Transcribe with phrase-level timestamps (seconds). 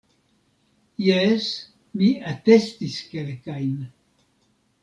[1.07, 1.49] Jes,
[2.03, 3.77] mi atestis kelkajn.